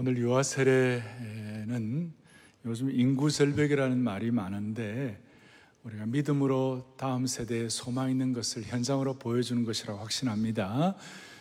[0.00, 2.14] 오늘 유아 세례는
[2.64, 5.22] 요즘 인구 절벽이라는 말이 많은데
[5.84, 10.94] 우리가 믿음으로 다음 세대에 소망 있는 것을 현장으로 보여주는 것이라고 확신합니다.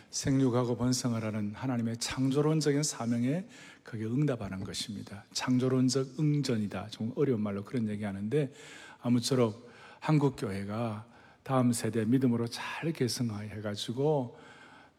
[0.09, 3.47] 생육하고 번성을 하는 하나님의 창조론적인 사명에
[3.82, 5.23] 그게 응답하는 것입니다.
[5.32, 6.89] 창조론적 응전이다.
[6.89, 8.52] 좀 어려운 말로 그런 얘기 하는데
[9.00, 9.71] 아무쪼록
[10.02, 11.05] 한국 교회가
[11.44, 14.38] 다음 세대 믿음으로 잘 계승해 가지고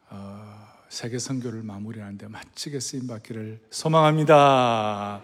[0.09, 5.21] 어, 세계 선교를 마무리하는데 멋지게 쓰임 받기를 소망합니다.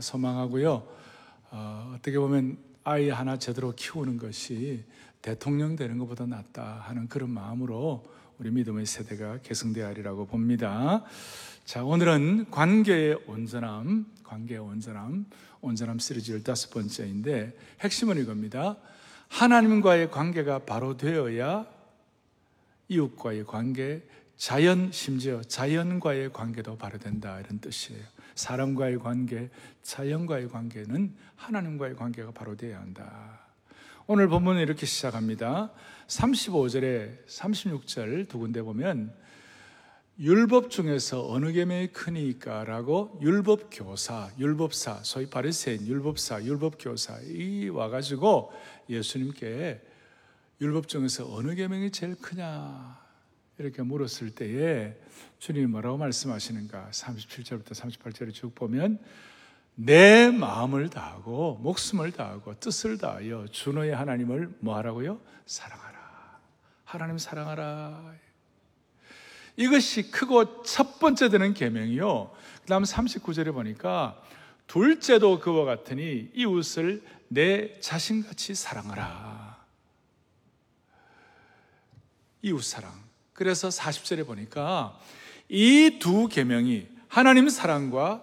[0.00, 0.82] 소망하고요.
[1.52, 4.82] 어, 어떻게 보면 아이 하나 제대로 키우는 것이
[5.22, 8.04] 대통령 되는 것보다 낫다 하는 그런 마음으로
[8.40, 11.04] 우리 믿음의 세대가 계승되어 하리라고 봅니다.
[11.64, 15.24] 자, 오늘은 관계의 온전함, 관계의 온전함,
[15.60, 18.76] 온전함 시리즈 15번째인데 핵심은 이겁니다.
[19.28, 21.64] 하나님과의 관계가 바로 되어야
[22.88, 24.02] 이웃과의 관계,
[24.40, 27.38] 자연, 심지어 자연과의 관계도 바로 된다.
[27.40, 28.02] 이런 뜻이에요.
[28.34, 29.50] 사람과의 관계,
[29.82, 33.40] 자연과의 관계는 하나님과의 관계가 바로 되어야 한다.
[34.06, 35.70] 오늘 본문은 이렇게 시작합니다.
[36.06, 39.12] 35절에 36절 두 군데 보면
[40.18, 47.68] 율법 중에서 어느 계명이 크니까 라고 율법 교사, 율법사, 소위 바리새인 율법사, 율법 교사 이
[47.68, 48.52] 와가지고
[48.88, 49.82] 예수님께
[50.62, 53.09] 율법 중에서 어느 계명이 제일 크냐
[53.60, 54.96] 이렇게 물었을 때에
[55.38, 56.88] 주님이 뭐라고 말씀하시는가?
[56.92, 58.98] 37절부터 38절을 쭉 보면
[59.74, 65.20] 내 마음을 다하고 목숨을 다하고 뜻을 다하여 주 너의 하나님을 뭐 하라고요?
[65.44, 66.40] 사랑하라.
[66.84, 68.14] 하나님 사랑하라.
[69.56, 72.34] 이것이 크고 첫 번째 되는 계명이요.
[72.62, 74.22] 그다음 39절에 보니까
[74.68, 79.66] 둘째도 그와 같으니 이웃을 내 자신같이 사랑하라.
[82.40, 83.09] 이웃 사랑.
[83.40, 85.00] 그래서 40절에 보니까
[85.48, 88.22] 이 두 계명이 하나님 사랑과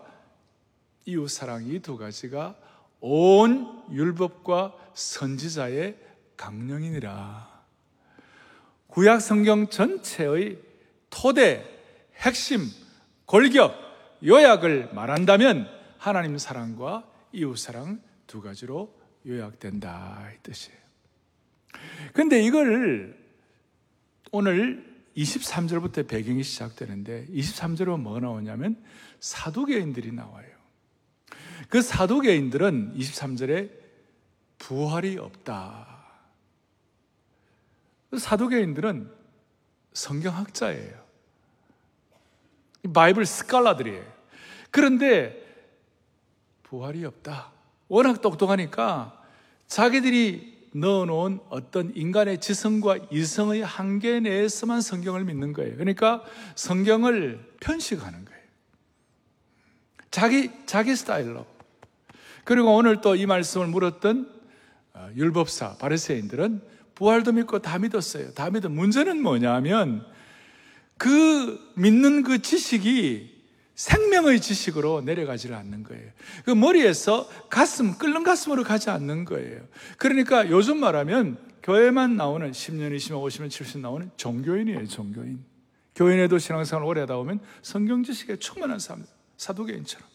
[1.06, 2.56] 이웃 사랑 이 두 가지가
[3.00, 5.98] 온 율법과 선지자의
[6.38, 7.64] 강령이니라.
[8.90, 10.60] 구약 성경 전체의
[11.10, 11.66] 토대,
[12.18, 12.60] 핵심,
[13.26, 13.74] 골격,
[14.24, 15.68] 요약을 말한다면
[15.98, 18.96] 하나님 사랑과 이웃 사랑 두 가지로
[19.26, 20.78] 요약된다 이 뜻이에요.
[22.14, 23.18] 근데 이걸
[24.32, 28.84] 오늘 23절부터 배경이 시작되는데 23절은 뭐가 나오냐면
[29.20, 30.48] 사두개인들이 나와요.
[31.70, 33.72] 그 사두개인들은 23절에
[34.60, 36.06] 부활이 없다.
[38.12, 39.12] 그 사두개인들은
[39.94, 41.08] 성경학자예요.
[42.94, 44.06] 바이블 스칼라들이에요.
[44.70, 45.44] 그런데
[46.64, 47.52] 부활이 없다.
[47.88, 49.24] 워낙 똑똑하니까
[49.66, 55.76] 자기들이 넣어놓은 어떤 인간의 지성과 이성의 한계 내에서만 성경을 믿는 거예요.
[55.76, 56.24] 그러니까
[56.56, 58.42] 성경을 편식하는 거예요.
[60.12, 61.46] 자기, 자기 스타일로.
[62.44, 64.38] 그리고 오늘 또 이 말씀을 물었던
[64.94, 66.62] 어, 율법사, 바리새인들은
[66.96, 68.34] 부활도 믿고 다 믿었어요.
[68.34, 70.06] 다 믿은 문제는 뭐냐면
[70.98, 73.37] 그 믿는 그 지식이
[73.78, 76.12] 생명의 지식으로 내려가지를 않는 거예요.
[76.44, 79.62] 그 머리에서 가슴, 끓는 가슴으로 가지 않는 거예요.
[79.98, 85.46] 그러니까 요즘 말하면 교회만 나오는 10년, 20년, 50년, 70년 나오는 종교인이에요, 종교인.
[85.96, 89.06] 교인에도 신앙생활 오래 하다 보면 성경 지식에 충만한 사람,
[89.38, 90.08] 사도개인처럼.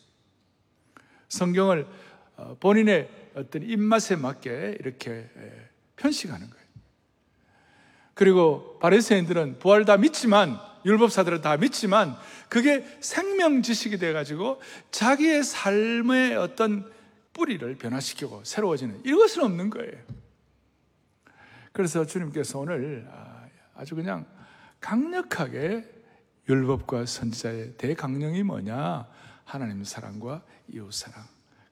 [1.28, 1.86] 성경을
[2.36, 5.30] 어, 본인의 어떤 입맛에 맞게 이렇게
[5.94, 6.62] 편식하는 거예요.
[8.14, 12.16] 그리고 바리새인들은 부활 다 믿지만 율법사들은 다 믿지만
[12.48, 14.60] 그게 생명 지식이 돼 가지고
[14.90, 16.90] 자기의 삶의 어떤
[17.32, 19.92] 뿌리를 변화시키고 새로워지는 이것은 없는 거예요.
[21.72, 24.26] 그래서 주님께서 오늘 아, 아주 그냥
[24.80, 25.88] 강력하게
[26.48, 29.06] 율법과 선지자의 대강령이 뭐냐?
[29.44, 31.24] 하나님 사랑과 이웃 사랑.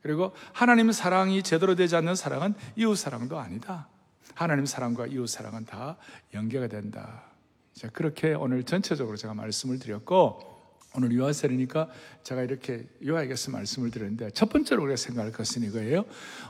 [0.03, 3.89] 그리고 하나님 사랑이 제대로 되지 않는 사랑은 이웃 사랑도 아니다.
[4.35, 5.97] 하나님 사랑과 이웃 사랑은 다
[6.33, 7.30] 연계가 된다.
[7.75, 10.49] 자, 그렇게 오늘 전체적으로 제가 말씀을 드렸고,
[10.97, 11.89] 오늘 유아세례니까
[12.25, 16.05] 제가 이렇게 요약해서 말씀을 드렸는데, 첫 번째로 우리가 생각할 것은 이거예요.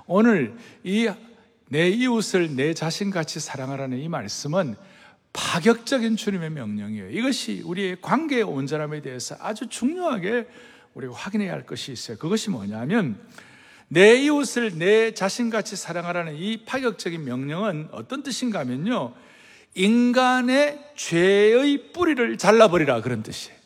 [0.06, 1.08] 오늘 이
[1.70, 4.74] 내 이웃을 내 자신같이 사랑하라는 이 말씀은
[5.32, 7.10] 파격적인 주님의 명령이에요.
[7.10, 10.48] 이것이 우리의 관계의 온전함에 대해서 아주 중요하게
[10.94, 12.16] 우리가 확인해야 할 것이 있어요.
[12.18, 13.20] 그것이 뭐냐면,
[13.86, 19.14] 내 이웃을 내 자신같이 사랑하라는 이 파격적인 명령은 어떤 뜻인가 하면요.
[19.74, 23.58] 인간의 죄의 뿌리를 잘라버리라 그런 뜻이에요.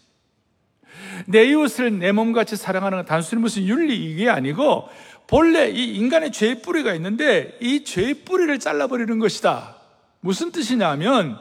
[1.26, 4.88] 내 이웃을 내 몸같이 사랑하는 건 단순히 무슨 윤리 이게 아니고
[5.26, 9.76] 본래 이 인간의 죄의 뿌리가 있는데 이 죄의 뿌리를 잘라버리는 것이다.
[10.20, 11.38] 무슨 뜻이냐면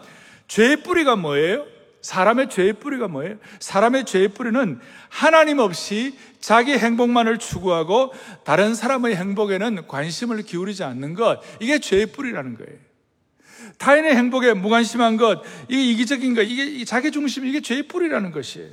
[0.48, 1.66] 죄의 뿌리가 뭐예요?
[2.01, 3.38] 사람의 죄의 뿌리가 뭐예요?
[3.59, 8.13] 사람의 죄의 뿌리는 하나님 없이 자기 행복만을 추구하고
[8.44, 11.39] 다른 사람의 행복에는 관심을 기울이지 않는 것.
[11.62, 12.77] 이게 죄의 뿌리라는 거예요.
[13.77, 18.69] 타인의 행복에 무관심한 것, 이게 이기적인 것, 이게 자기 중심, 이게 죄의 뿌리라는 것이에요.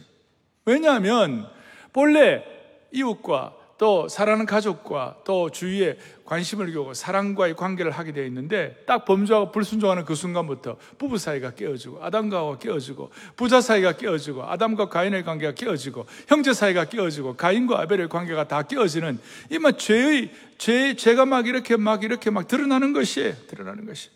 [0.64, 1.46] 왜냐하면
[1.92, 2.44] 본래
[2.92, 5.96] 이웃과 또 사랑하는 가족과 또 주위에
[6.26, 12.04] 관심을 겨고 사랑과의 관계를 하게 되어 있는데 딱 범죄하고 불순종하는 그 순간부터 부부 사이가 깨어지고
[12.04, 18.48] 아담과 깨어지고 부자 사이가 깨어지고 아담과 가인의 관계가 깨어지고 형제 사이가 깨어지고 가인과 아벨의 관계가
[18.48, 23.32] 다 깨어지는 이만 죄의 죄 죄가 막 이렇게 막 이렇게 막 드러나는 것이에요.
[23.48, 24.10] 드러나는 것이.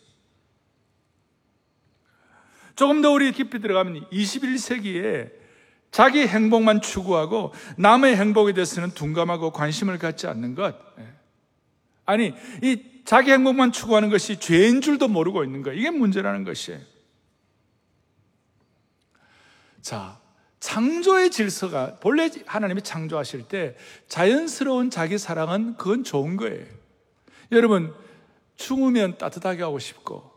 [2.77, 5.31] 조금 더 우리 깊이 들어가면 21세기에
[5.91, 10.75] 자기 행복만 추구하고 남의 행복에 대해서는 둔감하고 관심을 갖지 않는 것.
[10.99, 11.07] 예.
[12.05, 15.73] 아니, 이 자기 행복만 추구하는 것이 죄인 줄도 모르고 있는 거.
[15.73, 16.81] 이게 문제라는 것이에요.
[19.83, 20.19] 자,
[20.59, 23.77] 창조의 질서가 본래 하나님이 창조하실 때
[24.09, 26.65] 자연스러운 자기 사랑은 그건 좋은 거예요.
[27.53, 27.95] 여러분,
[28.57, 30.33] 추우면 따뜻하게 하고 싶고,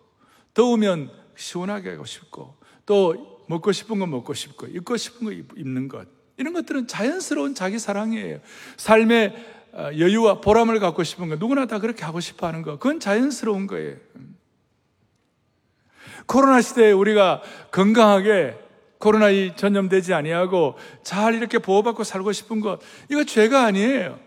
[0.53, 2.55] 더우면 시원하게 하고 싶고,
[2.85, 6.07] 또 먹고 싶은 거 먹고 싶고, 입고 싶은 거 입는 것.
[6.35, 8.39] 이런 것들은 자연스러운 자기 사랑이에요.
[8.77, 12.77] 삶의 어, 여유와 보람을 갖고 싶은 거, 누구나 다 그렇게 하고 싶어 하는 거.
[12.77, 13.97] 그건 자연스러운 거예요.
[16.25, 17.41] 코로나 시대에 우리가
[17.71, 18.57] 건강하게
[18.97, 22.79] 코로나에 전염되지 아니하고 잘 이렇게 보호받고 살고 싶은 것,
[23.09, 24.19] 이거 죄가 아니에요.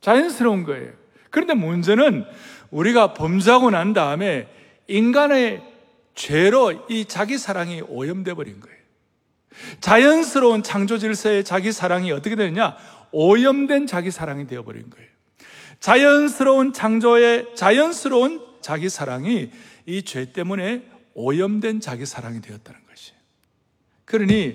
[0.00, 0.92] 자연스러운 거예요.
[1.30, 2.24] 그런데 문제는
[2.70, 4.48] 우리가 범죄하고 난 다음에
[4.86, 5.62] 인간의
[6.14, 8.76] 죄로 이 자기 사랑이 오염돼 버린 거예요.
[9.80, 12.76] 자연스러운 창조 질서의 자기 사랑이 어떻게 되느냐?
[13.12, 15.08] 오염된 자기 사랑이 되어 버린 거예요.
[15.80, 19.50] 자연스러운 창조의 자연스러운 자기 사랑이
[19.86, 20.82] 이 죄 때문에
[21.14, 23.18] 오염된 자기 사랑이 되었다는 것이에요.
[24.04, 24.52] 그러니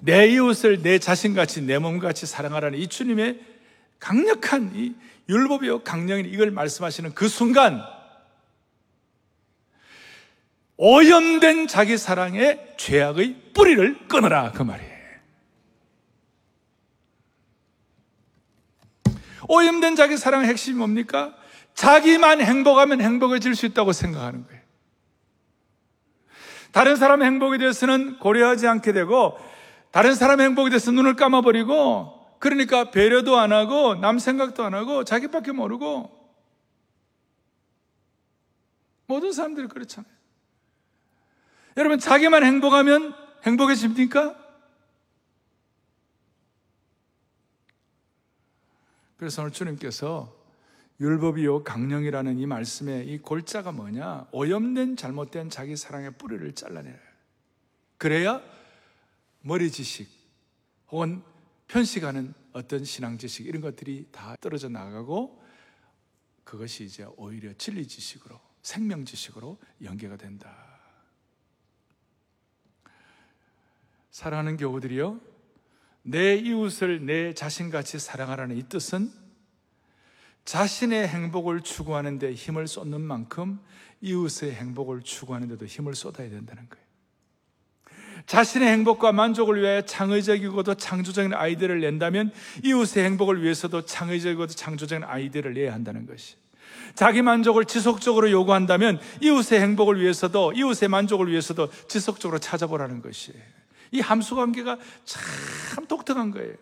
[0.00, 3.38] 내 이웃을 내 자신같이 내 몸같이 사랑하라는 이 주님의
[4.00, 4.94] 강력한 이
[5.28, 7.82] 율법이요 강령인 이걸 말씀하시는 그 순간
[10.84, 14.90] 오염된 자기 사랑의 죄악의 뿌리를 끊어라 그 말이에요.
[19.48, 21.36] 오염된 자기 사랑의 핵심이 뭡니까?
[21.74, 24.60] 자기만 행복하면 행복해질 수 있다고 생각하는 거예요.
[26.72, 29.38] 다른 사람의 행복에 대해서는 고려하지 않게 되고
[29.92, 35.52] 다른 사람의 행복에 대해서 눈을 감아버리고 그러니까 배려도 안 하고 남 생각도 안 하고 자기밖에
[35.52, 36.10] 모르고
[39.06, 40.11] 모든 사람들이 그렇잖아요.
[41.76, 43.14] 여러분, 자기만 행복하면
[43.44, 44.38] 행복해집니까?
[49.16, 50.42] 그래서 오늘 주님께서
[51.00, 54.28] 율법이요 강령이라는 이 말씀의 이 골자가 뭐냐?
[54.32, 56.98] 오염된 잘못된 자기 사랑의 뿌리를 잘라내라.
[57.98, 58.42] 그래야
[59.40, 60.08] 머리 지식
[60.88, 61.22] 혹은
[61.68, 65.42] 편식하는 어떤 신앙 지식 이런 것들이 다 떨어져 나가고
[66.44, 70.71] 그것이 이제 오히려 진리 지식으로 생명 지식으로 연계가 된다.
[74.12, 75.18] 사랑하는 교우들이요.
[76.02, 79.10] 내 이웃을 내 자신같이 사랑하라는 이 뜻은
[80.44, 83.58] 자신의 행복을 추구하는 데 힘을 쏟는 만큼
[84.02, 86.82] 이웃의 행복을 추구하는 데도 힘을 쏟아야 된다는 거예요.
[88.26, 92.32] 자신의 행복과 만족을 위하여 창의적이고도 창조적인 아이디어를 낸다면
[92.62, 96.36] 이웃의 행복을 위해서도 창의적이고도 창조적인 아이디어를 내야 한다는 것이.
[96.94, 103.61] 자기 만족을 지속적으로 요구한다면 이웃의 행복을 위해서도 이웃의 만족을 위해서도 지속적으로 찾아보라는 것이에요.
[103.92, 106.54] 이 함수 관계가 참 독특한 거예요.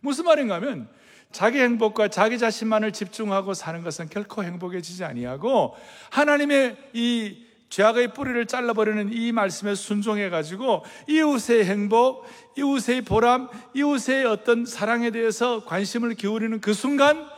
[0.00, 0.88] 무슨 말인가 하면
[1.30, 5.76] 자기 행복과 자기 자신만을 집중하고 사는 것은 결코 행복해지지 아니하고
[6.10, 12.24] 하나님의 이 죄악의 뿌리를 잘라버리는 이 말씀에 순종해 가지고 이웃의 행복,
[12.56, 17.28] 이웃의 보람, 이웃의 어떤 사랑에 대해서 관심을 기울이는 그 순간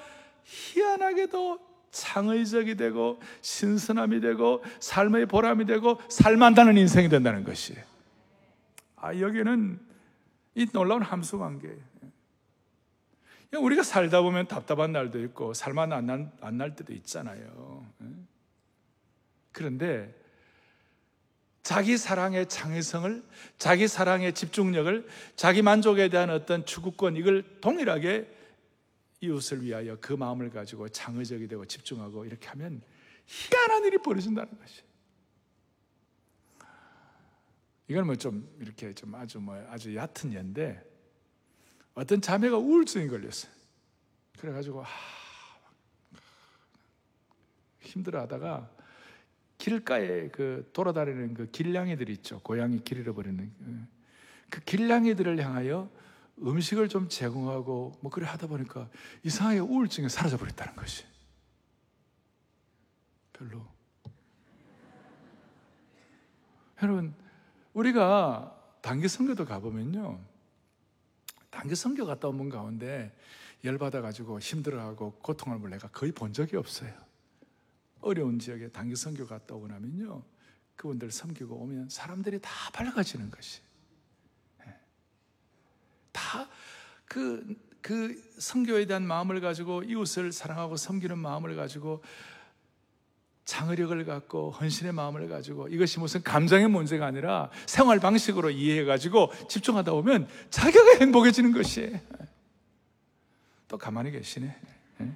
[0.45, 1.59] 희한하게도
[1.91, 7.90] 창의적이 되고 신선함이 되고 삶의 보람이 되고 살만다는 인생이 된다는 것이에요.
[9.01, 9.81] 아, 여기는
[10.55, 11.75] 이 놀라운 함수 관계.
[13.53, 15.93] 우리가 살다 보면 답답한 날도 있고, 살만
[16.41, 17.87] 안날 때도 있잖아요.
[19.53, 20.15] 그런데
[21.63, 23.23] 자기 사랑의 창의성을,
[23.59, 28.37] 자기 사랑의 집중력을, 자기 만족에 대한 어떤 추구권, 이걸 동일하게
[29.21, 32.81] 이웃을 위하여 그 마음을 가지고 창의적이 되고 집중하고 이렇게 하면
[33.27, 34.83] 희한한 일이 벌어진다는 것이.
[37.91, 40.81] 이건 뭐 좀 이렇게 좀 아주 뭐 아주 얕은 예인데
[41.95, 43.51] 어떤 자매가 우울증이 걸렸어요.
[44.39, 44.89] 그래가지고 하,
[47.81, 48.71] 힘들어하다가
[49.59, 52.39] 길가에 그 돌아다니는 그 길냥이들 있죠.
[52.43, 53.53] 고양이 길 잃어버리는
[54.51, 55.91] 그 길냥이들을 향하여
[56.41, 58.89] 음식을 좀 제공하고 뭐 그래 하다 보니까
[59.25, 61.05] 이상하게 우울증이 사라져 버렸다는 것이.
[63.33, 63.67] 별로.
[66.81, 67.15] 여러분,
[67.75, 70.19] 우리가 단기 선교도 가보면요.
[71.51, 73.15] 단기 선교 갔다 온 분 가운데
[73.65, 76.93] 열받아가지고 힘들어하고 고통을 내가 거의 본 적이 없어요.
[78.01, 80.23] 어려운 지역에 단기 선교 갔다 오고 나면요.
[80.77, 83.61] 그분들 섬기고 오면 사람들이 다 밝아지는 것이.
[84.67, 84.75] 예.
[86.13, 86.49] 다
[87.05, 92.03] 그, 그 성교에 대한 마음을 가지고 이웃을 사랑하고 섬기는 마음을 가지고
[93.51, 99.91] 장의력을 갖고 헌신의 마음을 가지고 이것이 무슨 감정의 문제가 아니라 생활 방식으로 이해해 가지고 집중하다
[99.91, 101.99] 보면 자기가 행복해지는 것이
[103.67, 104.57] 또 가만히 계시네.
[105.01, 105.11] 예?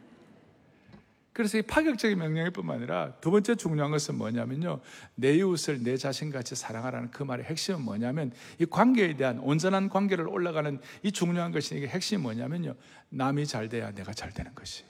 [1.32, 4.80] 그래서 이 파격적인 명령일 뿐만 아니라 두 번째 중요한 것은 뭐냐면요.
[5.14, 10.80] 내 이웃을 내 자신같이 사랑하라는 그 말의 핵심은 뭐냐면 이 관계에 대한 온전한 관계를 올라가는
[11.04, 12.74] 이 중요한 것이 이게 핵심이 뭐냐면요.
[13.10, 14.82] 남이 잘 돼야 내가 잘 되는 것이.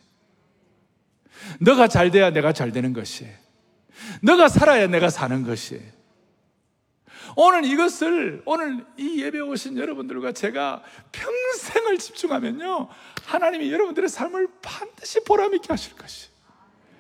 [1.61, 3.27] 너가 잘 돼야 내가 잘 되는 것이.
[4.23, 5.81] 너가 살아야 내가 사는 것이.
[7.37, 12.89] 오늘 이것을, 오늘 이 예배 오신 여러분들과 제가 평생을 집중하면요.
[13.25, 16.29] 하나님이 여러분들의 삶을 반드시 보람 있게 하실 것이.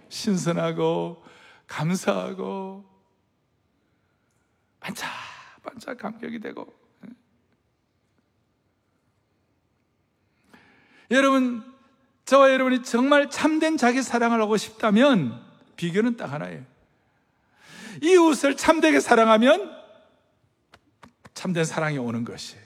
[0.08, 1.24] 신선하고,
[1.66, 2.84] 감사하고,
[4.80, 6.72] 반짝반짝 감격이 되고.
[11.10, 11.73] 여러분,
[12.24, 15.42] 저와 여러분이 정말 참된 자기 사랑을 하고 싶다면
[15.76, 16.62] 비결은 딱 하나예요.
[18.02, 19.70] 이웃을 참되게 사랑하면
[21.34, 22.56] 참된 사랑이 오는 것이.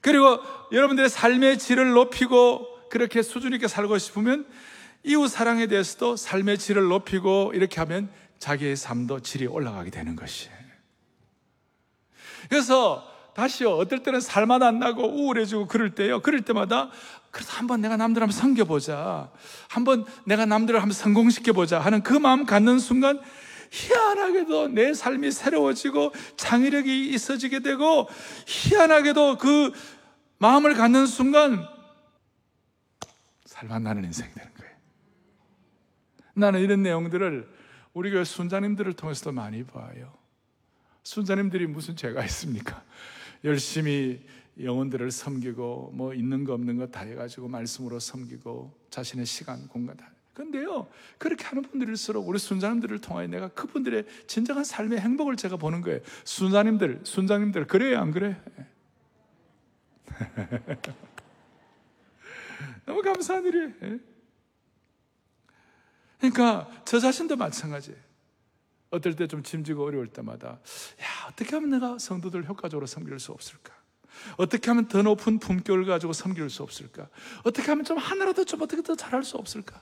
[0.00, 0.40] 그리고
[0.72, 4.46] 여러분들의 삶의 질을 높이고 그렇게 수준 있게 살고 싶으면
[5.02, 10.48] 이웃 사랑에 대해서도 삶의 질을 높이고 이렇게 하면 자기의 삶도 질이 올라가게 되는 것이.
[12.48, 13.76] 그래서 다시요.
[13.76, 16.20] 어떨 때는 살만 안 나고 우울해지고 그럴 때요.
[16.20, 16.90] 그럴 때마다
[17.30, 19.30] 그래서 한번 내가 남들 한번 섬겨보자.
[19.68, 23.20] 한번 내가 남들을 한번 성공시켜보자 하는 그 마음 갖는 순간
[23.70, 28.08] 희한하게도 내 삶이 새로워지고 창의력이 있어지게 되고
[28.46, 29.72] 희한하게도 그
[30.38, 31.66] 마음을 갖는 순간
[33.44, 34.72] 살만 나는 인생이 되는 거예요.
[36.34, 37.48] 나는 이런 내용들을
[37.92, 40.16] 우리 교회 순자님들을 통해서도 많이 봐요.
[41.02, 42.82] 순자님들이 무슨 죄가 있습니까?
[43.44, 44.20] 열심히
[44.60, 50.10] 영혼들을 섬기고 뭐 있는 거 없는 거 다 해가지고 말씀으로 섬기고 자신의 시간 공간 다.
[50.34, 56.00] 근데요 그렇게 하는 분들일수록 우리 순자님들을 통하여 내가 그분들의 진정한 삶의 행복을 제가 보는 거예요.
[56.24, 58.40] 순자님들, 순자님들 그래요 안 그래?
[62.86, 63.72] 너무 감사한 일이에요.
[63.82, 63.98] 예?
[66.18, 68.07] 그러니까 저 자신도 마찬가지예요.
[68.90, 73.74] 어떨 때 좀 짐지고 어려울 때마다 야 어떻게 하면 내가 성도들 효과적으로 섬길 수 없을까?
[74.36, 77.08] 어떻게 하면 더 높은 품격을 가지고 섬길 수 없을까?
[77.44, 79.80] 어떻게 하면 좀 하나라도 좀 어떻게 더 잘할 수 없을까?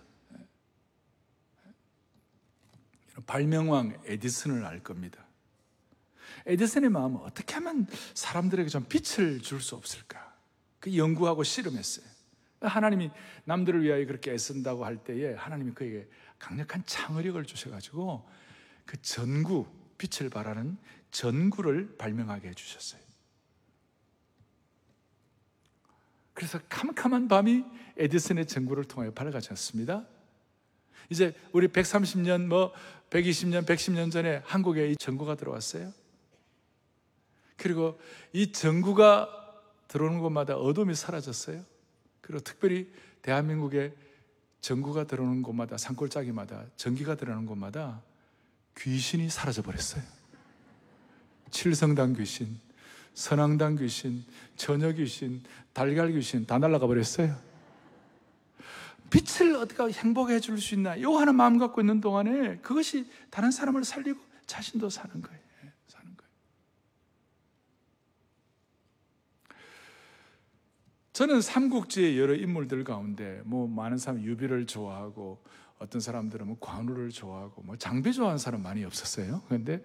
[3.26, 5.24] 발명왕 에디슨을 알 겁니다.
[6.46, 10.34] 에디슨의 마음은 어떻게 하면 사람들에게 좀 빛을 줄 수 없을까?
[10.80, 12.06] 그 연구하고 실험했어요.
[12.60, 13.10] 하나님이
[13.44, 16.08] 남들을 위하여 그렇게 애쓴다고 할 때에 하나님이 그에게
[16.38, 18.28] 강력한 창의력을 주셔가지고
[18.86, 19.66] 그 전구,
[19.98, 20.78] 빛을 발하는
[21.10, 23.00] 전구를 발명하게 해주셨어요.
[26.32, 27.64] 그래서 캄캄한 밤이
[27.96, 30.06] 에디슨의 전구를 통하여 밝아졌습니다.
[31.08, 32.72] 이제 우리 130년, 뭐
[33.10, 35.92] 120년, 110년 전에 한국에 이 전구가 들어왔어요.
[37.56, 37.98] 그리고
[38.32, 39.28] 이 전구가
[39.88, 41.64] 들어오는 곳마다 어둠이 사라졌어요.
[42.20, 43.94] 그리고 특별히 대한민국에
[44.60, 48.02] 전구가 들어오는 곳마다 산골짜기마다 전기가 들어오는 곳마다
[48.78, 50.02] 귀신이 사라져 버렸어요.
[51.50, 52.58] 칠성당 귀신,
[53.14, 54.24] 선왕당 귀신,
[54.56, 55.42] 처녀 귀신,
[55.72, 57.36] 달걀 귀신 다 날아가 버렸어요.
[59.08, 61.00] 빛을 어떻게 행복해 줄 수 있나?
[61.00, 65.40] 요 하는 마음 갖고 있는 동안에 그것이 다른 사람을 살리고 자신도 사는 거예요.
[65.64, 66.30] 예, 사는 거예요.
[71.12, 75.42] 저는 삼국지의 여러 인물들 가운데 뭐 많은 사람 유비를 좋아하고
[75.78, 79.42] 어떤 사람들은 뭐 관우를 좋아하고 뭐 장비 좋아하는 사람 많이 없었어요.
[79.46, 79.82] 그런데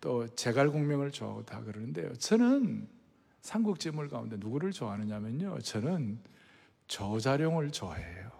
[0.00, 2.14] 또 제갈공명을 좋아하고 다 그러는데요.
[2.14, 2.88] 저는
[3.40, 5.58] 삼국지물 가운데 누구를 좋아하느냐면요.
[5.60, 6.20] 저는
[6.86, 8.30] 조자룡을 좋아해요.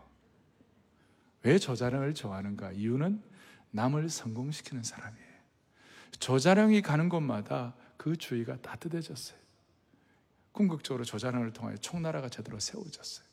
[1.43, 2.73] 왜 조자룡을 좋아하는가?
[2.73, 3.23] 이유는
[3.73, 5.33] 남을 성공시키는 사람이에요.
[6.21, 9.39] 조자룡이 가는 곳마다 그 주위가 따뜻해졌어요.
[10.53, 13.32] 궁극적으로 조자룡을 통하여 총나라가 제대로 세워졌어요.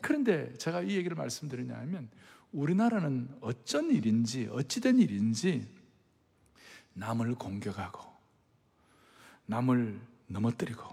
[0.00, 2.08] 그런데 제가 이 얘기를 말씀드리냐면
[2.52, 5.68] 우리나라는 어쩐 일인지, 어찌된 일인지
[6.94, 8.02] 남을 공격하고,
[9.46, 10.84] 남을 넘어뜨리고,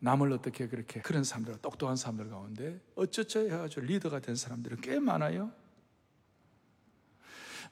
[0.00, 5.50] 남을 어떻게 그렇게 그런 사람들, 똑똑한 사람들 가운데 어쩌죠 해가지고 리더가 된 사람들은 꽤 많아요.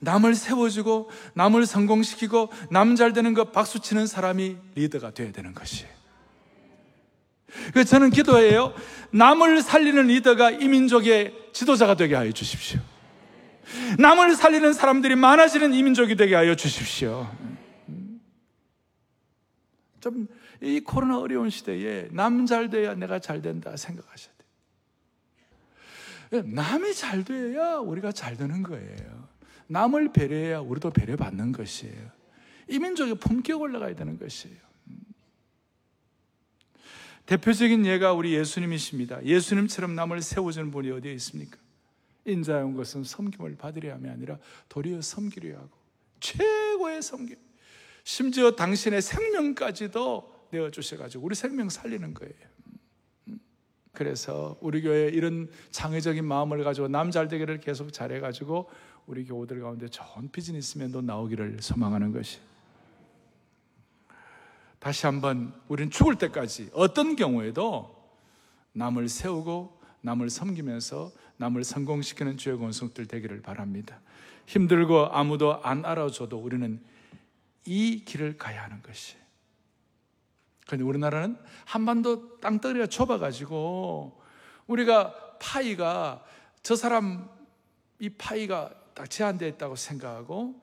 [0.00, 6.05] 남을 세워주고, 남을 성공시키고, 남 잘 되는 거 박수 치는 사람이 리더가 돼야 되는 것이에요.
[7.72, 8.74] 그래서 저는 기도해요.
[9.12, 12.80] 남을 살리는 리더가 이 민족의 지도자가 되게 하여 주십시오.
[13.98, 17.28] 남을 살리는 사람들이 많아지는 이 민족이 되게 하여 주십시오.
[20.00, 20.28] 좀
[20.60, 24.34] 이 코로나 어려운 시대에 남 잘 돼야 내가 잘 된다 생각하셔야
[26.30, 26.42] 돼요.
[26.46, 29.28] 남이 잘 돼야 우리가 잘 되는 거예요.
[29.68, 32.10] 남을 배려해야 우리도 배려받는 것이에요.
[32.68, 34.56] 이 민족의 품격 올라가야 되는 것이에요.
[37.26, 39.24] 대표적인 예가 우리 예수님이십니다.
[39.24, 41.58] 예수님처럼 남을 세워주는 분이 어디에 있습니까?
[42.24, 45.70] 인자한 것은 섬김을 받으려 함이 아니라 도리어 섬기려 하고
[46.20, 47.36] 최고의 섬김.
[48.04, 52.34] 심지어 당신의 생명까지도 내어 주셔가지고 우리 생명 살리는 거예요.
[53.92, 58.70] 그래서 우리 교회 이런 창의적인 마음을 가지고 남 잘 되기를 계속 잘해가지고
[59.06, 62.38] 우리 교우들 가운데 좋은 비즈니스맨도 나오기를 소망하는 것이.
[64.78, 67.94] 다시 한번 우리는 죽을 때까지 어떤 경우에도
[68.72, 74.00] 남을 세우고 남을 섬기면서 남을 성공시키는 주의 권속들 되기를 바랍니다.
[74.46, 76.80] 힘들고 아무도 안 알아줘도 우리는
[77.64, 79.16] 이 길을 가야 하는 것이.
[80.66, 84.20] 그런데 우리나라는 한반도 땅덩어리가 좁아가지고
[84.66, 86.24] 우리가 파이가
[86.62, 87.28] 저 사람
[87.98, 90.60] 이 파이가 딱 제한되어 있다고 생각하고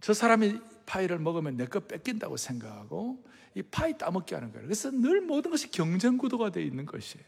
[0.00, 0.58] 저 사람이
[0.90, 3.22] 파이를 먹으면 내거 뺏긴다고 생각하고
[3.54, 4.66] 이 파이 따먹게 하는 거예요.
[4.66, 7.24] 그래서 늘 모든 것이 경쟁 구도가 되어 있는 것이에요.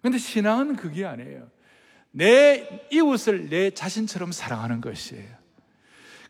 [0.00, 1.48] 근데 신앙은 그게 아니에요.
[2.12, 5.44] 내 이웃을 내 자신처럼 사랑하는 것이에요.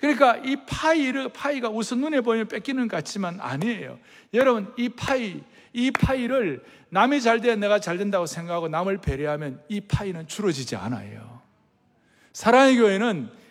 [0.00, 3.99] 그러니까 이 파이를, 파이가 우선 눈에 보이면 뺏기는 것 같지만 아니에요.
[4.33, 9.81] 여러분, 이 파이, 이 파이를 남이 잘 돼야 내가 잘 된다고 생각하고 남을 배려하면 이
[9.81, 11.42] 파이는 줄어지지 않아요.
[12.33, 13.43] 사랑의 교회는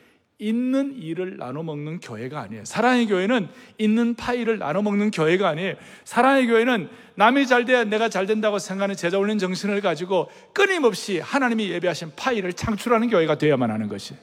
[0.44, 2.66] 있는 일을 나눠 먹는 교회가 아니에요.
[2.66, 5.76] 사랑의 교회는 있는 파이를 나눠 먹는 교회가 아니에요.
[6.04, 11.70] 사랑의 교회는 남이 잘 돼야 내가 잘 된다고 생각하는 제자 올린 정신을 가지고 끊임없이 하나님이
[11.70, 14.16] 예배하신 파이를 창출하는 교회가 되어야만 하는 것이.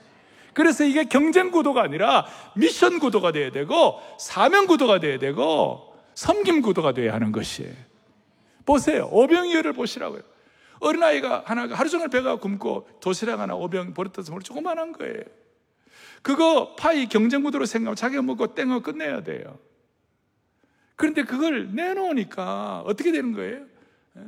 [0.53, 6.93] 그래서 이게 경쟁 구도가 아니라 미션 구도가 돼야 되고 사명 구도가 돼야 되고 섬김 구도가
[6.93, 7.73] 돼야 하는 것이에요.
[8.67, 9.09] 보세요.
[9.11, 10.21] 오병이어를 보시라고요.
[10.81, 15.23] 어린아이가 하나가 하루 종일 배가 굶고 도시락 하나 오병 버릇떠서 먹을 조그만한 거예요.
[16.23, 19.59] 그거 파이 경쟁 구도로 생각하면 자기가 먹고 땡어 끝내야 돼요.
[20.97, 23.65] 그런데 그걸 내놓으니까 어떻게 되는 거예요?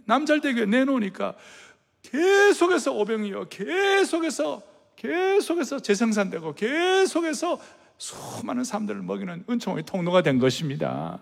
[0.06, 1.34] 남잘되게 내놓으니까
[2.02, 3.48] 계속해서 오병이요.
[3.48, 4.62] 계속해서
[4.96, 7.60] 계속해서 재생산되고 계속해서
[7.98, 11.20] 수많은 사람들을 먹이는 은총의 통로가 된 것입니다.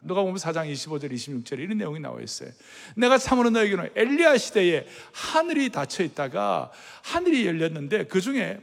[0.00, 2.50] 누가 보면 4장 25절 26절에 이런 내용이 나와 있어요.
[2.96, 6.70] 내가 참으로 너에게는 엘리야 시대에 하늘이 닫혀 있다가
[7.02, 8.60] 하늘이 열렸는데 그 중에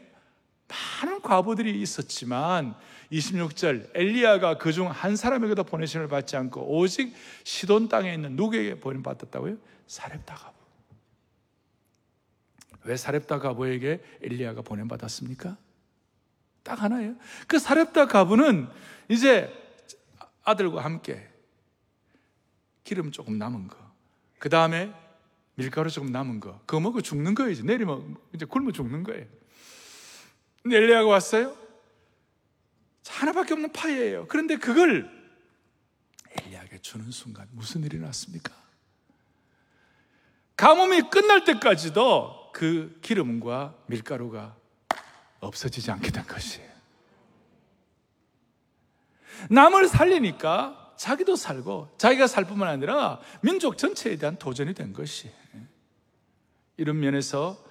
[0.68, 2.76] 많은 과부들이 있었지만
[3.12, 9.58] 26절 엘리야가 그중 한 사람에게도 보내심을 받지 않고 오직 시돈 땅에 있는 누구에게 보내 받았다고요?
[9.88, 10.56] 사렙다 과부.
[12.86, 15.58] 왜 사렙다 과부에게 엘리야가 보내 받았습니까?
[16.64, 17.16] 딱 하나예요.
[17.48, 18.68] 그 사렙다 과부는
[19.10, 19.54] 이제
[20.44, 21.28] 아들과 함께
[22.84, 23.78] 기름 조금 남은 거,
[24.40, 24.94] 그 다음에
[25.56, 27.52] 밀가루 조금 남은 거, 그거 먹고 죽는 거예요.
[27.52, 29.26] 이제 내리면 이제 굶어 죽는 거예요.
[30.66, 31.56] 근데 엘리야가 왔어요.
[33.06, 34.26] 하나밖에 없는 파이예요.
[34.28, 35.08] 그런데 그걸
[36.42, 38.52] 엘리야에게 주는 순간 무슨 일이 났습니까?
[40.58, 44.58] 가뭄이 끝날 때까지도 그 기름과 밀가루가
[45.40, 46.72] 없어지지 않게 된 것이에요.
[49.52, 55.30] 남을 살리니까 자기도 살고 자기가 살 뿐만 아니라 민족 전체에 대한 도전이 된 것이
[56.78, 57.64] 이런 면에서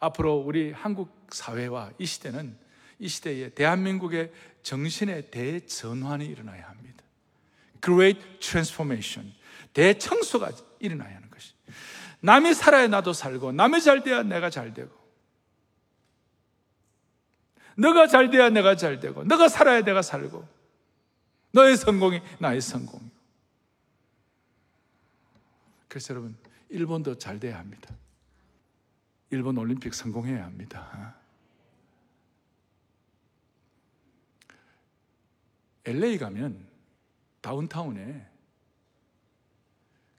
[0.00, 2.56] 앞으로 우리 한국 사회와 이 시대는
[2.98, 4.32] 이 시대에 대한민국의
[4.62, 7.04] 정신의 대전환이 일어나야 합니다.
[7.82, 9.32] Great Transformation.
[9.72, 11.52] 대청소가 일어나야 하는 것이.
[12.20, 14.90] 남이 살아야 나도 살고, 남이 잘 돼야 내가 잘 되고,
[17.76, 20.46] 너가 잘 돼야 내가 잘 되고, 너가 살아야 내가 살고,
[21.52, 23.10] 너의 성공이 나의 성공이고.
[25.88, 26.36] 그래서 여러분,
[26.68, 27.94] 일본도 잘 돼야 합니다.
[29.30, 31.16] 일본 올림픽 성공해야 합니다.
[35.84, 36.66] LA 가면
[37.40, 38.28] 다운타운에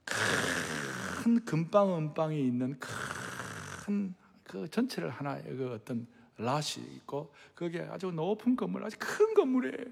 [0.04, 4.22] 큰 금방 은방이 있는 큰
[4.52, 6.06] 그 전체를 하나의 그 어떤
[6.38, 9.90] 랏이 있고 그게 아주 높은 건물, 아주 큰 건물이에요.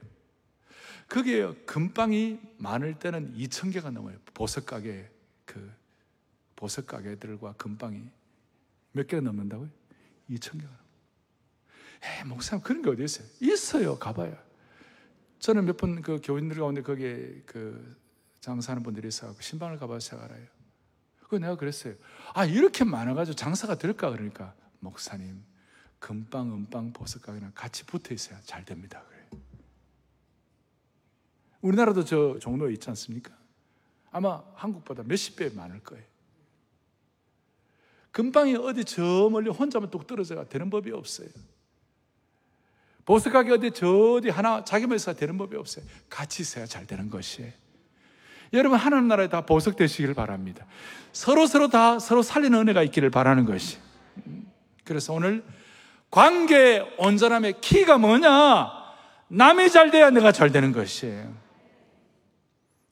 [1.08, 4.18] 그게 금방이 많을 때는 2천 개가 넘어요.
[4.34, 5.10] 보석 가게
[5.46, 5.72] 그
[6.56, 8.02] 보석 가게들과 금방이
[8.92, 9.68] 몇 개가 넘는다고요?
[10.30, 10.72] 2천 개가.
[12.02, 13.26] 에 목사님 그런 게 어디 있어요?
[13.40, 13.98] 있어요.
[13.98, 14.36] 가봐요.
[15.38, 17.96] 저는 몇 번 그 교인들 가운데 거기에 그
[18.40, 20.46] 장사하는 분들이 있어서 신방을 가봐서 제가 알아요.
[21.28, 21.94] 그 내가 그랬어요.
[22.34, 25.44] 아 이렇게 많아가지고 장사가 될까 그러니까 목사님
[25.98, 29.02] 금빵 은빵 보석 가게랑 같이 붙어 있어야 잘 됩니다.
[29.08, 29.28] 그래.
[31.60, 33.36] 우리나라도 저 종로에 있지 않습니까?
[34.10, 36.04] 아마 한국보다 몇십 배 많을 거예요.
[38.12, 41.28] 금방이 어디 저 멀리 혼자만 뚝 떨어져가 되는 법이 없어요.
[43.04, 45.84] 보석 가게 어디 저 어디 하나 자기만 있어야 되는 법이 없어요.
[46.08, 47.52] 같이 있어야 잘 되는 것이에요.
[48.52, 50.66] 여러분 하나님 나라에 다 보석 되시기를 바랍니다.
[51.12, 53.78] 서로 서로 다 서로 살리는 은혜가 있기를 바라는 것이.
[54.84, 55.44] 그래서 오늘
[56.10, 58.80] 관계 온전함의 키가 뭐냐?
[59.28, 61.32] 남이 잘 돼야 내가 잘 되는 것이에요.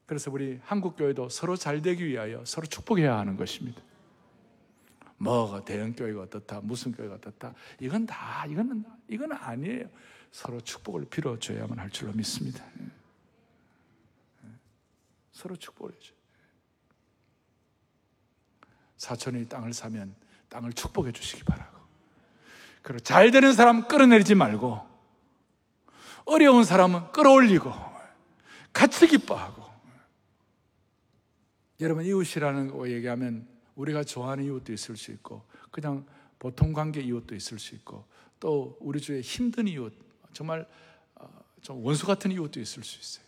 [0.06, 3.82] 그래서 우리 한국 교회도 서로 잘 되기 위하여 서로 축복해야 하는 것입니다.
[5.18, 9.88] 뭐가 대형 교회가 어떻다, 무슨 교회가 어떻다, 이건 다 이거는 이건 아니에요.
[10.30, 12.64] 서로 축복을 빌어줘야만 할 줄로 믿습니다.
[15.32, 16.12] 서로 축복을 해줘.
[18.96, 20.14] 사촌이 땅을 사면
[20.48, 21.78] 땅을 축복해 주시기 바라고.
[22.82, 24.86] 그리고 잘 되는 사람 끌어내리지 말고
[26.24, 27.72] 어려운 사람은 끌어올리고
[28.72, 29.68] 같이 기뻐하고.
[31.80, 33.46] 여러분 이웃이라는 거 얘기하면
[33.78, 36.04] 우리가 좋아하는 이웃도 있을 수 있고 그냥
[36.38, 38.04] 보통 관계 이웃도 있을 수 있고
[38.40, 39.92] 또 우리 주위에 힘든 이웃
[40.32, 40.68] 정말
[41.14, 41.28] 어,
[41.62, 43.24] 좀 원수 같은 이웃도 있을 수 있어요.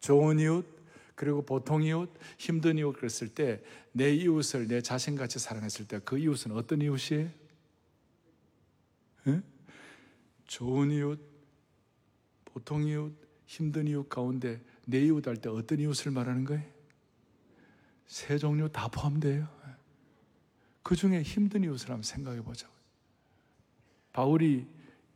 [0.00, 0.66] 좋은 이웃
[1.14, 6.52] 그리고 보통 이웃, 힘든 이웃 그랬을 때 내 이웃을 내 자신같이 사랑했을 때 그 이웃은
[6.52, 7.28] 어떤 이웃이에요?
[9.28, 9.42] 에?
[10.46, 11.20] 좋은 이웃,
[12.46, 13.12] 보통 이웃,
[13.46, 16.64] 힘든 이웃 가운데 내 이웃 할 때 어떤 이웃을 말하는 거예요?
[18.06, 19.46] 세 종류 다 포함돼요.
[20.82, 22.76] 그 중에 힘든 이웃을 한번 생각해 보자고요.
[24.12, 24.66] 바울이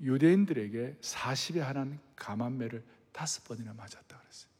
[0.00, 4.50] 유대인들에게 40에 한한 감한매를 다섯 번이나 맞았다 그랬어요.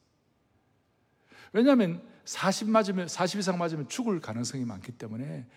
[1.53, 5.47] 왜냐하면 40 맞으면 40 이상 맞으면 죽을 가능성이 많기 때문에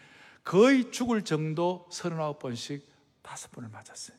[0.45, 2.83] 거의 죽을 정도 39번씩
[3.23, 4.17] 다섯 번을 맞았어요.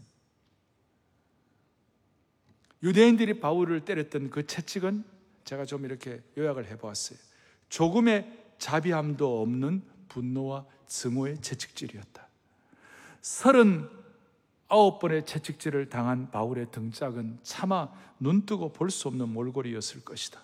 [2.84, 5.04] 유대인들이 바울을 때렸던 그 채찍은
[5.44, 7.17] 제가 좀 이렇게 요약을 해보았어요.
[7.70, 12.27] 조금의 자비함도 없는 분노와 증오의 채찍질이었다.
[13.21, 20.41] 39번의 채찍질을 당한 바울의 등짝은 차마 눈뜨고 볼 수 없는 몰골이었을 것이다.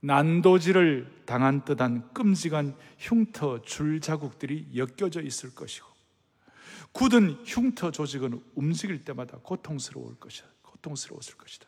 [0.00, 5.86] 난도질을 당한 듯한 끔찍한 흉터 줄 자국들이 엮여져 있을 것이고
[6.92, 10.48] 굳은 흉터 조직은 움직일 때마다 고통스러울 것이다.
[10.62, 11.66] 고통스러웠을 것이다.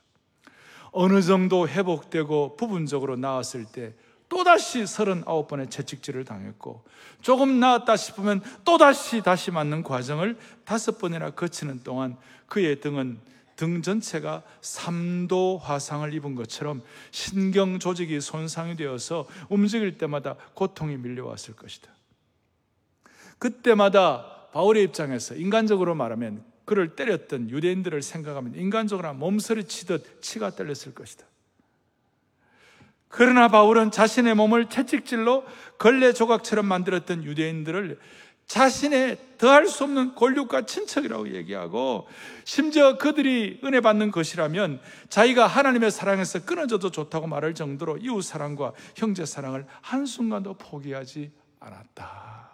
[0.91, 3.95] 어느 정도 회복되고 부분적으로 나았을 때
[4.29, 6.85] 또다시 39번의 채찍질을 당했고
[7.23, 12.17] 조금 나았다 싶으면 또다시 다시 맞는 과정을 다섯 번이나 거치는 동안
[12.49, 13.19] 그의 등은
[13.57, 21.91] 등 전체가 3도 화상을 입은 것처럼 신경 조직이 손상이 되어서 움직일 때마다 고통이 밀려왔을 것이다.
[23.39, 31.25] 그때마다 바울의 입장에서 인간적으로 말하면 그를 때렸던 유대인들을 생각하면 인간적으로 몸서리 치듯 치가 떨렸을 것이다.
[33.09, 35.45] 그러나 바울은 자신의 몸을 채찍질로
[35.79, 37.99] 걸레 조각처럼 만들었던 유대인들을
[38.47, 42.07] 자신의 더할 수 없는 권력과 친척이라고 얘기하고
[42.45, 49.27] 심지어 그들이 은혜 받는 것이라면 자기가 하나님의 사랑에서 끊어져도 좋다고 말할 정도로 이웃 사랑과 형제
[49.27, 52.47] 사랑을 한순간도 포기하지 않았다.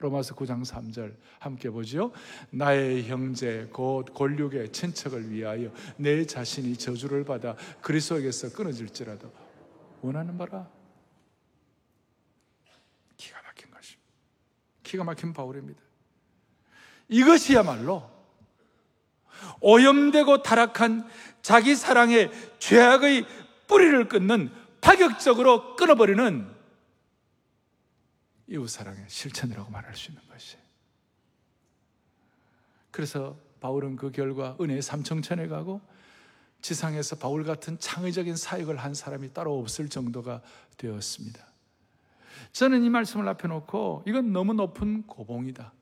[0.00, 2.12] 로마서 9장 3절 함께 보죠.
[2.50, 9.30] 나의 형제 곧 권력의 친척을 위하여 내 자신이 저주를 받아 그리스도에게서 끊어질지라도
[10.02, 10.68] 원하는 바라
[14.90, 15.80] 기가 막힌 바울입니다.
[17.08, 18.10] 이것이야말로
[19.60, 21.08] 오염되고 타락한
[21.42, 23.24] 자기 사랑의 죄악의
[23.68, 26.52] 뿌리를 끊는 파격적으로 끊어버리는
[28.48, 30.60] 이웃 사랑의 실천이라고 말할 수 있는 것이에요.
[32.90, 35.80] 그래서 바울은 그 결과 은혜의 삼청천에 가고
[36.60, 40.42] 지상에서 바울 같은 창의적인 사역을 한 사람이 따로 없을 정도가
[40.76, 41.46] 되었습니다.
[42.52, 45.72] 저는 이 말씀을 앞에 놓고 이건 너무 높은 고봉이다.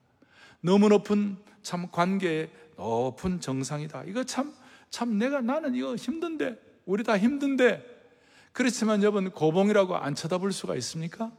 [0.60, 4.04] 너무 높은 참 관계의 높은 정상이다.
[4.04, 4.54] 이거 참,
[4.90, 7.84] 참 내가 나는 이거 힘든데, 우리 다 힘든데,
[8.52, 11.30] 그렇지만 여러분 고봉이라고 안 쳐다볼 수가 있습니까?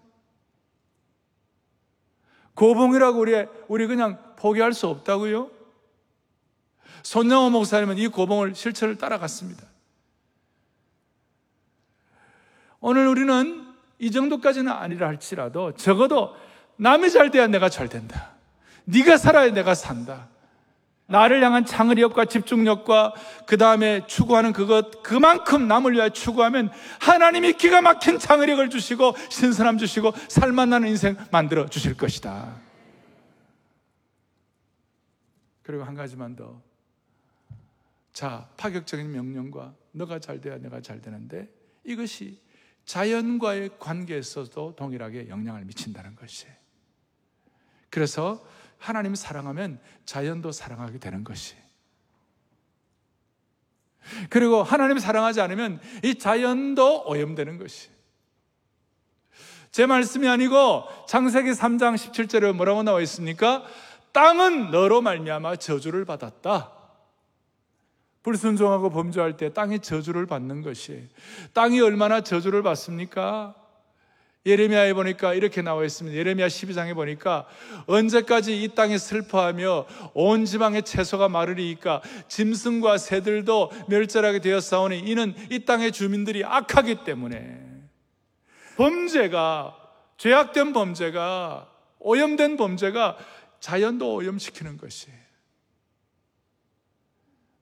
[2.55, 5.49] 고봉이라고 우리, 우리 그냥 포기할 수 없다고요?
[7.03, 9.63] 손영호 목사님은 이 고봉을 실천을 따라갔습니다.
[12.79, 13.67] 오늘 우리는
[13.99, 16.35] 이 정도까지는 아니라 할지라도 적어도
[16.77, 18.31] 남이 잘 돼야 내가 잘 된다.
[18.85, 20.29] 네가 살아야 내가 산다.
[21.09, 23.13] 나를 향한 창의력과 집중력과
[23.47, 30.13] 그 다음에 추구하는 그것 그만큼 남을 위하여 추구하면 하나님이 기가 막힌 창의력을 주시고 신선함 주시고
[30.27, 32.55] 살만나는 인생 만들어 주실 것이다.
[35.63, 36.61] 그리고 한 가지만 더.
[38.19, 41.47] 자, 파격적인 명령과 너가 잘 돼야 내가 잘 되는데
[41.85, 42.41] 이것이
[42.83, 46.45] 자연과의 관계에서도 동일하게 영향을 미친다는 것이.
[47.89, 48.45] 그래서
[48.77, 51.55] 하나님 사랑하면 자연도 사랑하게 되는 것이.
[54.29, 57.89] 그리고 하나님 사랑하지 않으면 이 자연도 오염되는 것이.
[59.71, 63.63] 제 말씀이 아니고 창세기 3장 17절에 뭐라고 나와 있습니까?
[64.11, 66.78] 땅은 너로 말미암아 저주를 받았다.
[68.23, 71.07] 불순종하고 범죄할 때 땅이 저주를 받는 것이
[71.53, 73.55] 땅이 얼마나 저주를 받습니까?
[74.45, 76.17] 예레미야에 보니까 이렇게 나와 있습니다.
[76.17, 77.45] 예레미야 12장에 보니까
[77.87, 85.91] 언제까지 이 땅에 슬퍼하며 온 지방의 채소가 마르리이까 짐승과 새들도 멸절하게 되었사오니 이는 이 땅의
[85.91, 87.59] 주민들이 악하기 때문에
[88.77, 89.75] 범죄가
[90.17, 93.17] 죄악된 범죄가 오염된 범죄가
[93.59, 95.18] 자연도 오염시키는 것이에요.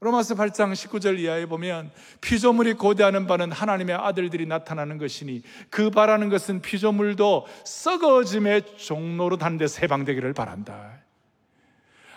[0.08, 1.92] 로마서 8장 19절 이하에 보면
[2.22, 9.82] 피조물이 고대하는 바는 하나님의 아들들이 나타나는 것이니 그 바라는 것은 피조물도 썩어짐의 종로로 다는 데서
[9.82, 11.00] 해방되기를 바란다.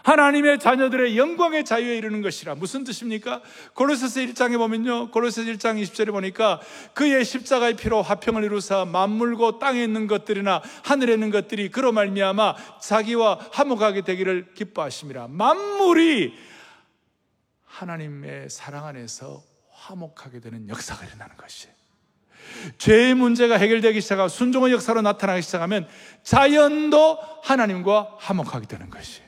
[0.02, 3.42] 하나님의 자녀들의 영광의 자유에 이르는 것이라 무슨 뜻입니까?
[3.74, 5.10] 고로새서 1장에 보면요.
[5.10, 6.60] 고로새서 1장 20절에 보니까
[6.94, 13.40] 그의 십자가의 피로 화평을 이루사 만물고 땅에 있는 것들이나 하늘에 있는 것들이 그로 말미암아 자기와
[13.50, 15.26] 화목하게 되기를 기뻐하심이라.
[15.28, 16.50] 만물이
[17.70, 21.68] 하나님의 사랑 안에서 화목하게 되는 역사가 일어나는 것이.
[22.78, 25.86] 죄의 문제가 해결되기 시작하고 순종의 역사로 나타나기 시작하면
[26.22, 29.22] 자연도 하나님과 화목하게 되는 것이.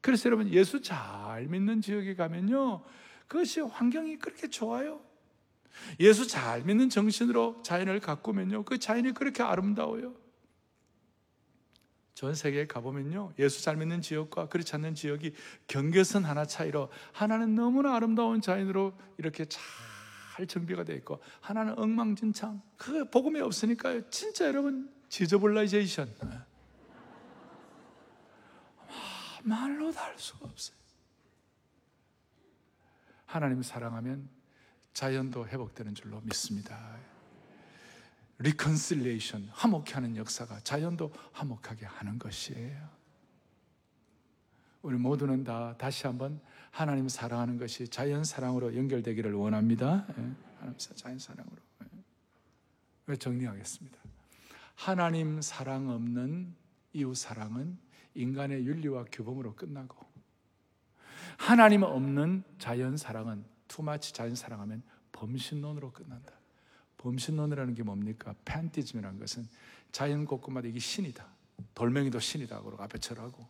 [0.00, 2.82] 그래서 여러분 예수 잘 믿는 지역에 가면요.
[3.28, 5.00] 그것이 환경이 그렇게 좋아요.
[6.00, 8.64] 예수 잘 믿는 정신으로 자연을 가꾸면요.
[8.64, 10.14] 그 자연이 그렇게 아름다워요.
[12.16, 13.34] 전 세계에 가보면요.
[13.38, 15.34] 예수 잘 믿는 지역과 그렇지 않는 지역이
[15.68, 22.62] 경계선 하나 차이로 하나는 너무나 아름다운 자연으로 이렇게 잘 정비가 되어 있고 하나는 엉망진창.
[22.78, 24.08] 그 복음이 없으니까요.
[24.08, 26.08] 진짜 여러분 지저블라이제이션.
[29.44, 30.76] 말로 다 할 수가 없어요.
[33.26, 34.30] 하나님 사랑하면
[34.94, 36.96] 자연도 회복되는 줄로 믿습니다.
[38.38, 42.88] Reconciliation, 화목해 하는 역사가 자연도 화목하게 하는 것이에요.
[44.82, 50.06] 우리 모두는 다 다시 한번 하나님 사랑하는 것이 자연 사랑으로 연결되기를 원합니다.
[50.10, 50.14] 예,
[50.58, 51.56] 하나님 자연 사랑으로.
[53.08, 53.16] 예.
[53.16, 53.98] 정리하겠습니다.
[54.74, 56.54] 하나님 사랑 없는
[56.92, 57.78] 이웃 사랑은
[58.14, 60.06] 인간의 윤리와 규범으로 끝나고
[61.38, 66.32] 하나님 없는 자연 사랑은 투마치 자연 사랑하면 범신론으로 끝난다.
[66.98, 68.34] 범신론이라는 게 뭡니까?
[68.44, 69.48] 팬티즘이라는 것은
[69.92, 71.26] 자연 곳곳마다 이게 신이다.
[71.74, 72.62] 돌멩이도 신이다.
[72.62, 73.46] 그러고 앞에 절하고.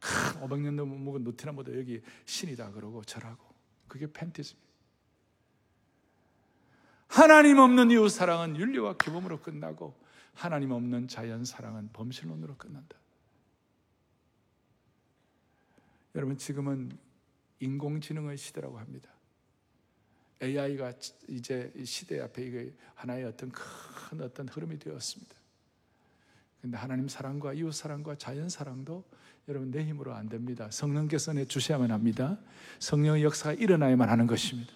[0.00, 2.72] 큰 500년도 묵은 누티나무도 여기 신이다.
[2.72, 3.44] 그러고 절하고.
[3.88, 4.56] 그게 팬티즘.
[7.08, 9.98] 하나님 없는 이웃 사랑은 윤리와 규범으로 끝나고
[10.32, 12.96] 하나님 없는 자연 사랑은 범신론으로 끝난다.
[16.14, 16.96] 여러분 지금은
[17.58, 19.10] 인공지능의 시대라고 합니다.
[20.42, 20.92] AI가
[21.28, 25.34] 이제 시대 앞에 이게 하나의 어떤 큰 어떤 흐름이 되었습니다.
[26.60, 29.04] 근데 하나님 사랑과 이웃 사랑과 자연 사랑도
[29.48, 30.68] 여러분 내 힘으로 안 됩니다.
[30.70, 32.38] 성령께서 내 주셔야만 합니다.
[32.78, 34.72] 성령의 역사가 일어나야만 하는 것입니다.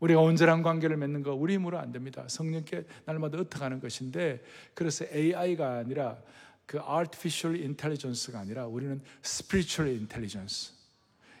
[0.00, 2.26] 우리가 온전한 관계를 맺는 거 우리 힘으로 안 됩니다.
[2.28, 4.42] 성령께 날마다 어떻게하는 것인데
[4.74, 6.18] 그래서 AI가 아니라
[6.66, 10.74] 그 artificial intelligence가 아니라 우리는 spiritual intelligence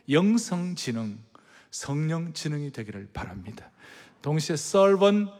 [0.08, 1.18] 영성 지능
[1.76, 3.70] 성령 지능이 되기를 바랍니다.
[4.22, 5.30] 동시에 servant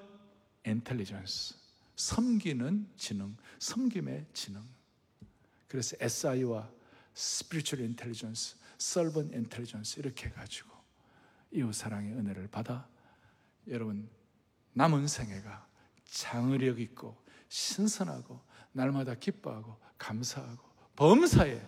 [0.67, 1.57] intelligence,
[1.97, 4.63] 섬기는 지능, 섬김의 지능.
[5.67, 6.71] 그래서 SI와
[7.17, 10.69] spiritual intelligence, servant intelligence 이렇게 해가지고
[11.53, 12.87] 이웃 사랑의 은혜를 받아
[13.69, 14.07] 여러분
[14.75, 15.67] 남은 생애가
[16.05, 17.17] 장의력 있고
[17.49, 18.39] 신선하고
[18.73, 20.63] 날마다 기뻐하고 감사하고
[20.97, 21.67] 범사에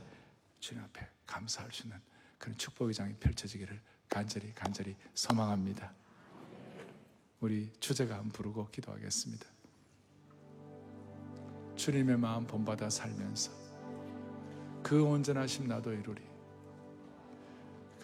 [0.60, 1.98] 주님 앞에 감사할 수 있는
[2.36, 5.92] 그런 축복의 장이 펼쳐지기를 간절히 간절히 소망합니다.
[7.40, 9.46] 우리 주제가 한번 부르고 기도하겠습니다.
[11.76, 13.52] 주님의 마음 본받아 살면서
[14.82, 16.22] 그 온전하심 나도 이루리.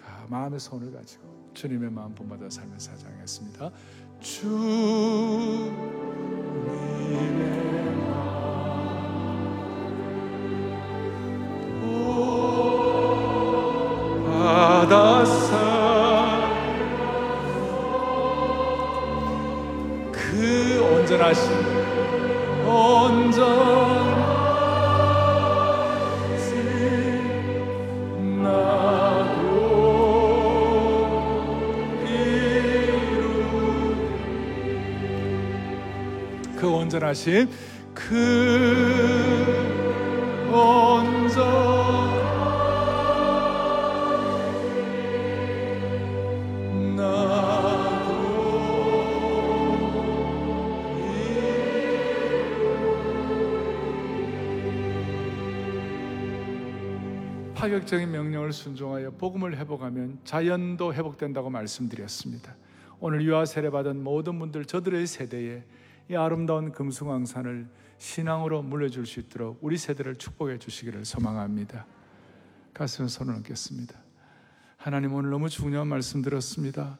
[0.04, 3.70] 아, 마음의 손을 가지고 주님의 마음 본받아 살면서 사장했습니다.
[4.20, 5.74] 주님의
[37.04, 37.48] 그 온전하심
[37.94, 38.04] 그
[40.50, 41.74] 온전
[57.54, 62.54] 파격적인 명령을 순종하여 복음을 회복하면 자연도 회복된다고 말씀드렸습니다.
[63.00, 65.62] 오늘 유아 세례 받은 모든 분들 저들의 세대에
[66.10, 71.86] 이 아름다운 금숭왕산을 신앙으로 물려줄 수 있도록 우리 세대를 축복해 주시기를 소망합니다.
[72.74, 73.98] 가슴에 손을 얹겠습니다.
[74.76, 76.98] 하나님 오늘 너무 중요한 말씀 들었습니다.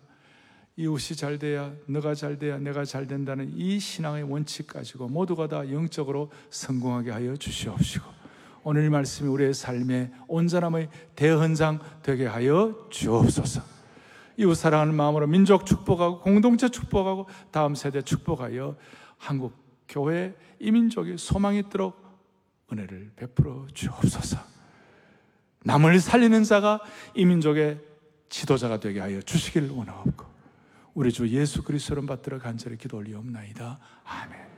[0.76, 5.70] 이웃이 잘 돼야 너가 잘 돼야 내가 잘 된다는 이 신앙의 원칙 가지고 모두가 다
[5.70, 8.04] 영적으로 성공하게 하여 주시옵시고
[8.64, 13.73] 오늘 이 말씀이 우리의 삶의 온전함의 대헌장 되게 하여 주옵소서.
[14.36, 18.76] 이웃 사랑하는 마음으로 민족 축복하고 공동체 축복하고 다음 세대 축복하여
[19.18, 19.52] 한국
[19.88, 22.02] 교회 이민족이 소망이 있도록
[22.72, 24.38] 은혜를 베풀어 주옵소서.
[25.64, 26.80] 남을 살리는 자가
[27.14, 27.80] 이민족의
[28.28, 30.24] 지도자가 되게 하여 주시기를 원하옵고
[30.94, 33.78] 우리 주 예수 그리스도를 받들어 간절히 기도 올리옵나이다.
[34.04, 34.53] 아멘.